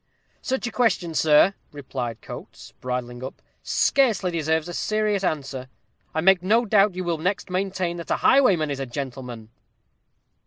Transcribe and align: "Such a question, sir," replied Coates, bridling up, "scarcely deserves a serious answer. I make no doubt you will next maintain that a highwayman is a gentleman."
"Such 0.41 0.65
a 0.65 0.71
question, 0.71 1.13
sir," 1.13 1.53
replied 1.71 2.21
Coates, 2.23 2.73
bridling 2.81 3.23
up, 3.23 3.39
"scarcely 3.61 4.31
deserves 4.31 4.67
a 4.67 4.73
serious 4.73 5.23
answer. 5.23 5.69
I 6.15 6.21
make 6.21 6.41
no 6.41 6.65
doubt 6.65 6.95
you 6.95 7.03
will 7.03 7.19
next 7.19 7.51
maintain 7.51 7.97
that 7.97 8.09
a 8.09 8.15
highwayman 8.17 8.71
is 8.71 8.79
a 8.79 8.87
gentleman." 8.87 9.51